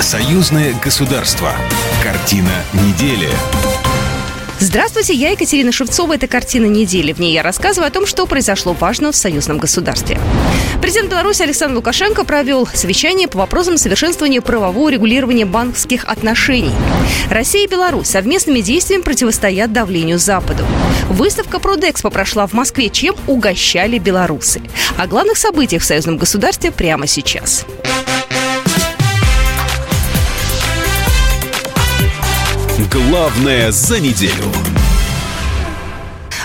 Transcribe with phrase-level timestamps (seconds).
[0.00, 1.52] Союзное государство.
[2.02, 3.28] Картина недели.
[4.58, 6.14] Здравствуйте, я Екатерина Шевцова.
[6.14, 7.12] Это «Картина недели».
[7.12, 10.18] В ней я рассказываю о том, что произошло важного в союзном государстве.
[10.80, 16.74] Президент Беларуси Александр Лукашенко провел совещание по вопросам совершенствования правового регулирования банковских отношений.
[17.30, 20.64] Россия и Беларусь совместными действиями противостоят давлению Западу.
[21.10, 24.62] Выставка «Продэкспо» прошла в Москве, чем угощали белорусы.
[24.96, 27.66] О главных событиях в союзном государстве прямо сейчас.
[32.88, 34.44] Главное за неделю.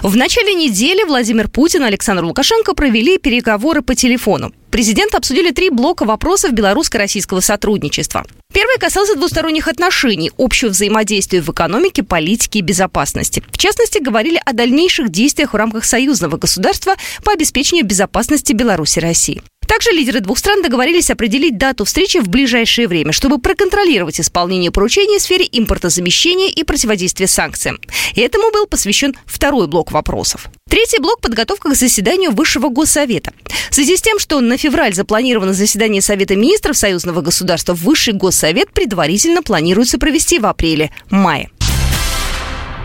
[0.02, 4.52] В начале недели Владимир Путин и Александр Лукашенко провели переговоры по телефону.
[4.70, 8.25] Президенты обсудили три блока вопросов белорусско-российского сотрудничества.
[8.53, 13.41] Первый касался двусторонних отношений, общего взаимодействия в экономике, политике и безопасности.
[13.52, 19.02] В частности, говорили о дальнейших действиях в рамках союзного государства по обеспечению безопасности Беларуси и
[19.02, 19.41] России.
[19.68, 25.20] Также лидеры двух стран договорились определить дату встречи в ближайшее время, чтобы проконтролировать исполнение поручений
[25.20, 27.80] в сфере импортозамещения и противодействия санкциям.
[28.16, 30.48] Этому был посвящен второй блок вопросов.
[30.70, 33.34] Третий блок– подготовка к заседанию Высшего Госсовета.
[33.70, 38.72] В связи с тем, что на февраль запланировано заседание Совета министров союзного государства, Высший Госсовет
[38.72, 41.50] предварительно планируется провести в апреле-мае.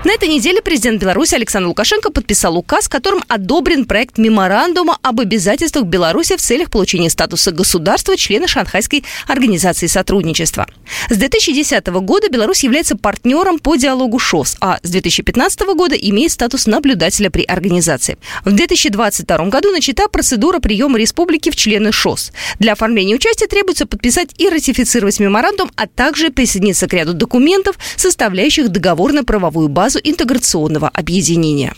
[0.03, 5.85] На этой неделе президент Беларуси Александр Лукашенко подписал указ, которым одобрен проект меморандума об обязательствах
[5.85, 10.67] Беларуси в целях получения статуса государства члена Шанхайской организации сотрудничества.
[11.11, 16.67] С 2010 года Беларусь является партнером по диалогу ШОС, а с 2015 года имеет статус
[16.67, 18.17] наблюдателя при организации.
[18.47, 22.33] В 2022 году начата процедура приема республики в члены ШОС.
[22.59, 28.71] Для оформления участия требуется подписать и ратифицировать меморандум, а также присоединиться к ряду документов, составляющих
[28.71, 31.75] договорно-правовую базу базу интеграционного объединения.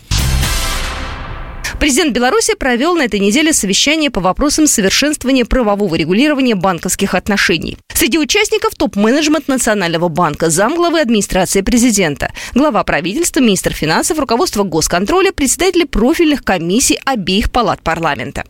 [1.81, 7.79] Президент Беларуси провел на этой неделе совещание по вопросам совершенствования правового регулирования банковских отношений.
[7.95, 15.85] Среди участников топ-менеджмент Национального банка, замглавы администрации президента, глава правительства, министр финансов, руководство госконтроля, председатели
[15.85, 18.45] профильных комиссий обеих палат парламента.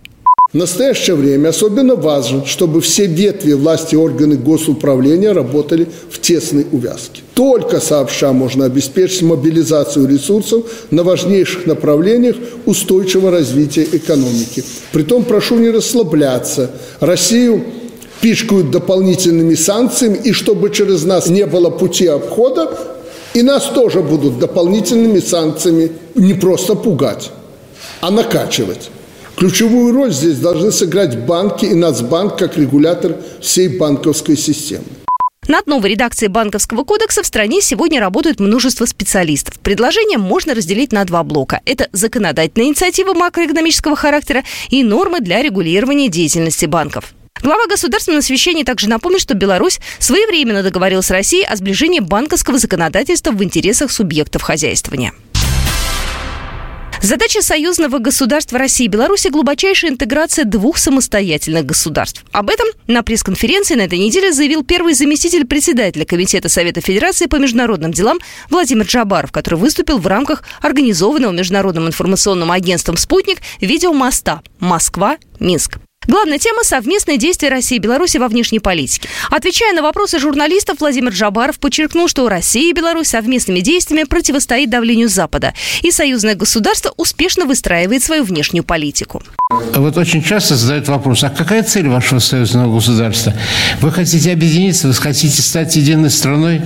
[0.53, 7.23] В настоящее время особенно важно, чтобы все ветви власти органы госуправления работали в тесной увязке.
[7.33, 12.37] Только сообща можно обеспечить мобилизацию ресурсов на важнейших направлениях
[12.67, 14.63] устойчивого развития экономики.
[14.93, 16.71] Притом прошу не расслабляться.
[17.01, 17.65] Россию
[18.21, 22.71] пичкают дополнительными санкциями, и чтобы через нас не было пути обхода,
[23.33, 27.31] и нас тоже будут дополнительными санкциями не просто пугать,
[28.03, 28.91] а накачивать.
[29.43, 34.85] Ключевую роль здесь должны сыграть банки и Нацбанк как регулятор всей банковской системы.
[35.49, 39.59] Над новой редакцией Банковского кодекса в стране сегодня работает множество специалистов.
[39.59, 41.61] Предложение можно разделить на два блока.
[41.65, 47.13] Это законодательная инициатива макроэкономического характера и нормы для регулирования деятельности банков.
[47.43, 52.59] Глава государства на совещании также напомнил, что Беларусь своевременно договорилась с Россией о сближении банковского
[52.59, 55.13] законодательства в интересах субъектов хозяйствования.
[57.03, 62.25] Задача союзного государства России и Беларуси– глубочайшая интеграция двух самостоятельных государств.
[62.31, 67.37] Об этом на пресс-конференции на этой неделе заявил первый заместитель председателя Комитета Совета Федерации по
[67.37, 68.21] международным делам
[68.51, 75.79] Владимир Джабаров, который выступил в рамках организованного Международным информационным агентством «Спутник» видеомоста «Москва-Минск».
[76.07, 79.09] Главная тема– совместные действия России и Беларуси во внешней политике.
[79.31, 85.09] Отвечая на вопросы журналистов, Владимир Джабаров подчеркнул, что Россия и Беларусь совместными действиями противостоит давлению
[85.09, 89.23] Запада, и союзное государство успешно выстраивает свою внешнюю политику.
[89.75, 93.35] Вот очень часто задают вопрос, а какая цель вашего союзного государства?
[93.81, 96.63] Вы хотите объединиться, вы хотите стать единой страной?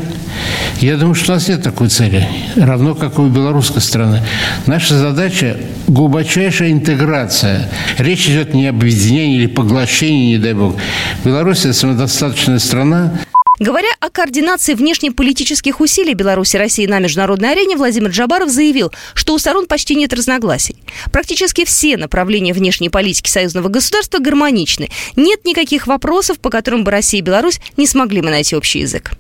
[0.81, 4.23] Я думаю, что у нас нет такой цели, равно как и у белорусской страны.
[4.67, 7.71] Наша задача– глубочайшая интеграция.
[7.99, 10.77] Речь идет не об объединении или поглощении, не дай бог.
[11.25, 13.13] Беларусь– это самодостаточная страна.
[13.59, 19.35] Говоря о координации внешнеполитических усилий Беларуси и России на международной арене, Владимир Джабаров заявил, что
[19.35, 20.77] у сторон почти нет разногласий.
[21.11, 24.91] Практически все направления внешней политики союзного государства гармоничны.
[25.17, 29.13] Нет никаких вопросов, по которым бы Россия и Беларусь не смогли бы найти общий язык.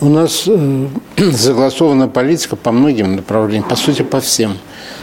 [0.00, 0.88] У нас э,
[1.32, 4.56] согласована политика по многим направлениям, по сути, по всем.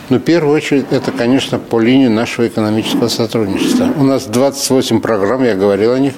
[0.10, 3.90] Но в первую очередь это, конечно, по линии нашего экономического сотрудничества.
[3.98, 6.14] У нас 28 программ, я говорил о них,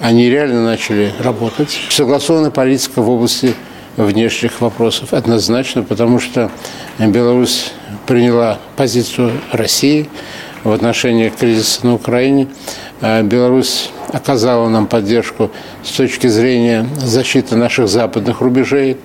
[0.00, 1.78] они реально начали работать.
[1.90, 3.54] Согласована политика в области
[3.96, 6.50] внешних вопросов однозначно, потому что
[6.98, 7.72] Беларусь
[8.06, 10.08] приняла позицию России
[10.64, 12.48] в отношении кризиса на Украине.
[13.02, 15.50] А Беларусь оказала нам поддержку
[15.82, 18.96] с точки зрения защиты наших западных рубежей.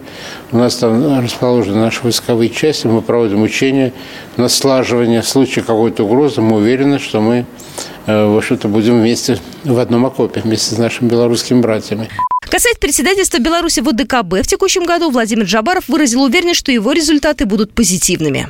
[0.51, 3.93] У нас там расположены наши войсковые части, мы проводим учения
[4.37, 5.21] на слаживание.
[5.21, 7.45] В случае какой-то угрозы мы уверены, что мы
[8.05, 12.09] в общем-то, будем вместе в одном окопе, вместе с нашими белорусскими братьями.
[12.49, 17.45] Касаясь председательства Беларуси в ОДКБ в текущем году, Владимир Джабаров выразил уверенность, что его результаты
[17.45, 18.47] будут позитивными.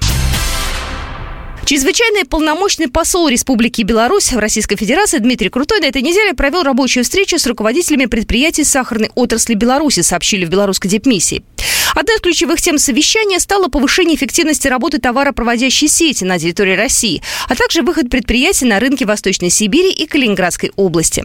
[1.66, 7.04] Чрезвычайный полномочный посол Республики Беларусь в Российской Федерации Дмитрий Крутой на этой неделе провел рабочую
[7.04, 11.44] встречу с руководителями предприятий сахарной отрасли Беларуси, сообщили в белорусской депмиссии.
[11.96, 17.56] Одной из ключевых тем совещания стало повышение эффективности работы товаропроводящей сети на территории России, а
[17.56, 21.24] также выход предприятий на рынки Восточной Сибири и Калининградской области.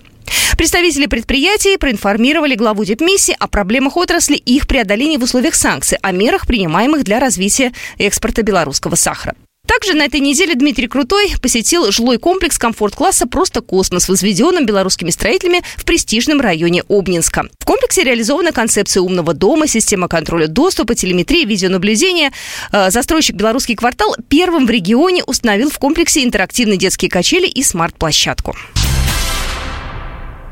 [0.57, 6.13] Представители предприятий проинформировали главу депмиссии о проблемах отрасли и их преодолении в условиях санкций, о
[6.13, 9.35] мерах, принимаемых для развития экспорта белорусского сахара.
[9.71, 15.63] Также на этой неделе Дмитрий Крутой посетил жилой комплекс комфорт-класса «Просто космос», возведенным белорусскими строителями
[15.77, 17.45] в престижном районе Обнинска.
[17.61, 22.33] В комплексе реализована концепция умного дома, система контроля доступа, телеметрии, видеонаблюдения.
[22.73, 28.57] Э, застройщик «Белорусский квартал» первым в регионе установил в комплексе интерактивные детские качели и смарт-площадку.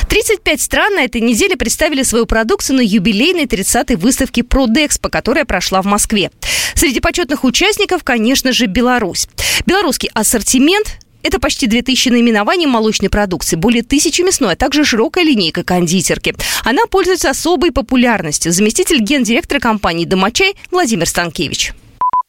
[0.08, 5.82] 35 стран на этой неделе представили свою продукцию на юбилейной 30-й выставке Продэкспо, которая прошла
[5.82, 6.30] в Москве.
[6.74, 9.28] Среди почетных участников, конечно же, Беларусь.
[9.66, 15.64] Белорусский ассортимент это почти 2000 наименований молочной продукции, более тысячи мясной, а также широкая линейка
[15.64, 16.34] кондитерки.
[16.64, 18.52] Она пользуется особой популярностью.
[18.52, 21.72] Заместитель гендиректора компании «Домочай» Владимир Станкевич.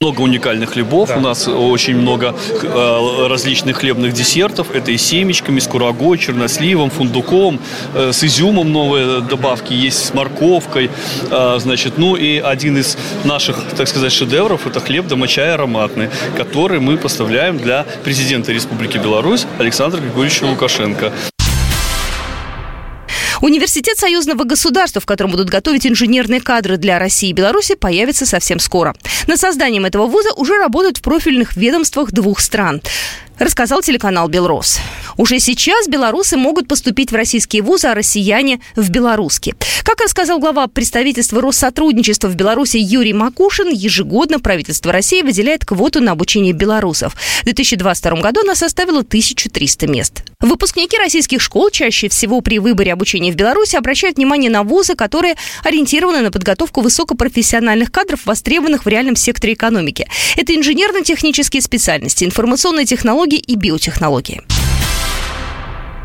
[0.02, 1.18] Много уникальных хлебов, да.
[1.18, 4.72] у нас очень много э, различных хлебных десертов.
[4.74, 7.60] Это и с семечками, с курагой, черносливом, фундуком,
[7.94, 10.90] э, с изюмом новые добавки есть, с морковкой.
[11.30, 16.08] Э, значит, ну и один из наших, так сказать, шедевров– это хлеб домочай ароматный,
[16.38, 21.12] который мы поставляем для президента Республики Беларусь Александра Григорьевича Лукашенко.
[23.42, 28.60] Университет союзного государства, в котором будут готовить инженерные кадры для России и Беларуси, появится совсем
[28.60, 28.96] скоро.
[29.28, 32.82] Над созданием этого вуза уже работают в профильных ведомствах двух стран
[33.40, 34.80] рассказал телеканал «Белрос».
[35.18, 39.56] Уже сейчас белорусы могут поступить в российские вузы, а россияне– в белорусские.
[39.84, 46.12] Как рассказал глава представительства Россотрудничества в Беларуси Юрий Макушин, ежегодно правительство России выделяет квоту на
[46.12, 47.16] обучение белорусов.
[47.42, 50.24] В 2022 году она составила 1300 мест.
[50.42, 55.36] Выпускники российских школ чаще всего при выборе обучения в Беларуси обращают внимание на вузы, которые
[55.64, 60.08] ориентированы на подготовку высокопрофессиональных кадров, востребованных в реальном секторе экономики.
[60.38, 64.42] Это инженерно-технические специальности, информационные технологии, технологий и биотехнологии.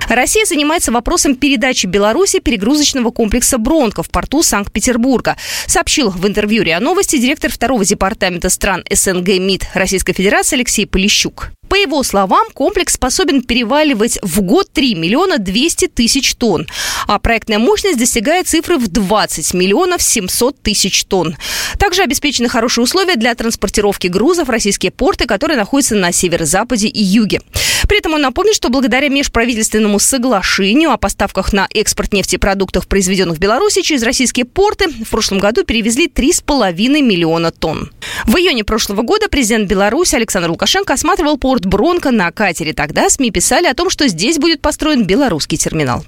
[0.09, 5.37] Россия занимается вопросом передачи Беларуси перегрузочного комплекса «Бронко» в порту Санкт-Петербурга,
[5.67, 11.53] сообщил в интервью РИА Новости директор второго департамента стран СНГ МИД Российской Федерации Алексей Полищук.
[11.75, 16.69] По его словам, комплекс способен переваливать в год 3 миллиона 200 тысяч тонн,
[17.09, 21.37] а проектная мощность достигает цифры в 20 миллионов 700 тысяч тонн.
[21.76, 27.03] Также обеспечены хорошие условия для транспортировки грузов в российские порты, которые находятся на северо-западе и
[27.03, 27.41] юге.
[27.89, 33.41] При этом он напомнит, что благодаря межправительственному соглашению о поставках на экспорт нефтепродуктов, произведенных в
[33.41, 36.73] Беларуси через российские порты, в прошлом году перевезли 3,5
[37.03, 37.91] миллиона тонн.
[38.25, 42.73] В июне прошлого года президент Беларуси Александр Лукашенко осматривал порт Бронко на катере.
[42.73, 46.05] Тогда СМИ писали о том, что здесь будет построен белорусский терминал.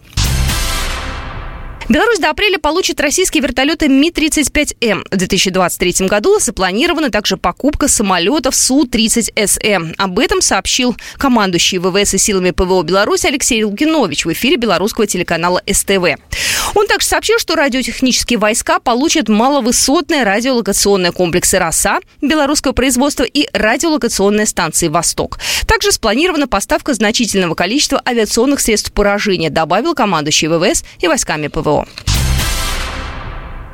[1.88, 5.04] Беларусь до апреля получит российские вертолеты Ми-35М.
[5.08, 9.94] В 2023 году запланирована также покупка самолетов Су-30СМ.
[9.96, 15.62] Об этом сообщил командующий ВВС и силами ПВО Беларуси Алексей Лукинович в эфире белорусского телеканала
[15.70, 16.16] СТВ.
[16.74, 24.46] Он также сообщил, что радиотехнические войска получат маловысотные радиолокационные комплексы «Роса» белорусского производства и радиолокационные
[24.46, 25.38] станции «Восток».
[25.68, 31.75] Также спланирована поставка значительного количества авиационных средств поражения, добавил командующий ВВС и войсками ПВО.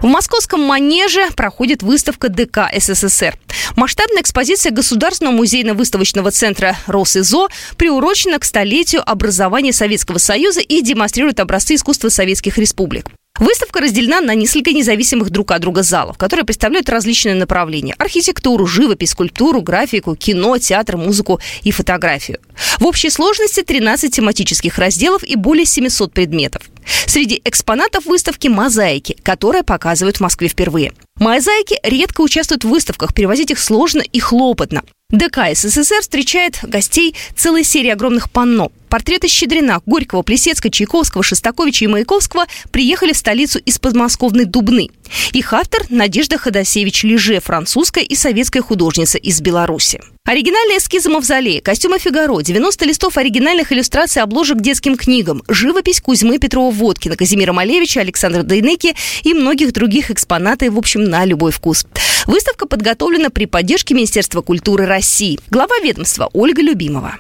[0.00, 3.38] В московском манеже проходит выставка ДК СССР.
[3.76, 11.76] Масштабная экспозиция Государственного музейно-выставочного центра РосИЗО приурочена к столетию образования Советского Союза и демонстрирует образцы
[11.76, 13.06] искусства советских республик.
[13.38, 19.10] Выставка разделена на несколько независимых друг от друга залов, которые представляют различные направления– архитектуру, живопись,
[19.10, 22.38] скульптуру, графику, кино, театр, музыку и фотографию.
[22.78, 26.62] В общей сложности 13 тематических разделов и более 700 предметов.
[27.06, 30.92] Среди экспонатов выставки мозаики, которые показывают в Москве впервые.
[31.16, 34.82] Мозаики редко участвуют в выставках, перевозить их сложно и хлопотно.
[35.12, 38.72] ДК СССР встречает гостей целой серии огромных панно.
[38.88, 44.88] Портреты Щедрина, Горького, Плесецкого, Чайковского, Шостаковича и Маяковского приехали в столицу из подмосковной Дубны.
[45.32, 50.00] Их автор– Надежда Ходосевич Леже, французская и советская художница из Беларуси.
[50.24, 57.16] Оригинальные эскизы мавзолея, костюмы Фигаро, 90 листов оригинальных иллюстраций обложек детским книгам, живопись Кузьмы Петрова-Водкина,
[57.16, 61.86] Казимира Малевича, Александра Дейнеки и многих других экспонатов, в общем, на любой вкус.
[62.26, 65.40] Выставка подготовлена при поддержке Министерства культуры России.
[65.50, 67.18] Глава ведомства Ольга Любимова.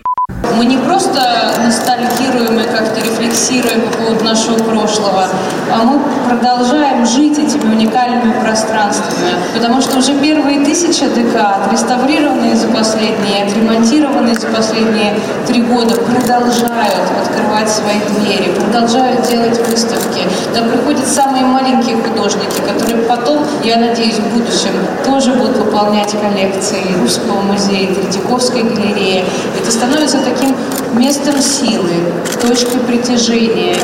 [0.56, 1.20] Мы не просто
[1.64, 5.26] ностальгируем и как-то рефлексируем по поводу нашего прошлого,
[5.72, 12.68] а мы продолжаем жить этими уникальными пространствами, потому что уже первые тысячи декад, реставрированные за
[12.68, 15.14] последние, отремонтированные за последние
[15.46, 20.22] три года, продолжают открывать свои двери, продолжают делать выставки.
[20.54, 24.72] Там приходят самые маленькие художники, которые потом, я надеюсь, в будущем
[25.04, 29.24] тоже будут выполнять коллекции Русского музея, Третьяковской галереи.
[29.60, 30.54] Это становится таким
[30.98, 31.92] местом силы,
[32.40, 33.76] точкой притяжения.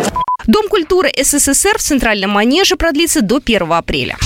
[0.46, 4.16] Дом культуры СССР в Центральном Манеже продлится до 1 апреля.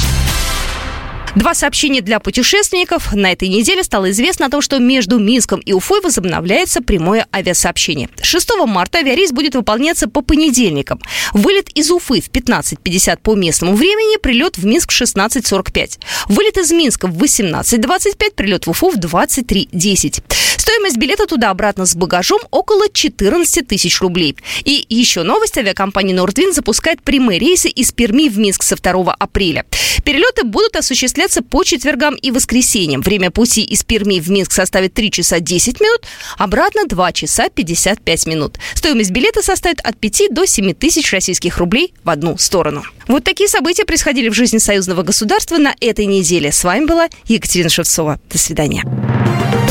[1.34, 3.14] Два сообщения для путешественников.
[3.14, 8.10] На этой неделе стало известно о том, что между Минском и Уфой возобновляется прямое авиасообщение.
[8.20, 11.00] 6 марта авиарейс будет выполняться по понедельникам.
[11.32, 16.00] Вылет из Уфы в 15.50 по местному времени, прилет в Минск в 16.45.
[16.28, 20.22] Вылет из Минска в 18.25, прилет в Уфу в 23.10.
[20.58, 24.36] Стоимость билета туда-обратно с багажом около 14 тысяч рублей.
[24.64, 25.56] И еще новость.
[25.58, 29.64] Авиакомпания Нордвин запускает прямые рейсы из Перми в Минск со 2 апреля.
[30.04, 30.76] Перелеты будут
[31.22, 33.00] осуществляться по четвергам и воскресеньям.
[33.00, 36.02] Время пути из Перми в Минск составит 3 часа 10 минут,
[36.38, 38.58] обратно 2 часа 55 минут.
[38.74, 42.82] Стоимость билета составит от 5 до 7 тысяч российских рублей в одну сторону.
[43.08, 46.52] Вот такие события происходили в жизни союзного государства на этой неделе.
[46.52, 48.18] С вами была Екатерина Шевцова.
[48.30, 48.82] До свидания.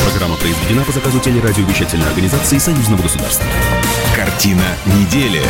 [0.10, 3.46] Программа произведена по заказу телерадиовещательной организации Союзного государства.
[4.16, 5.42] Картина недели.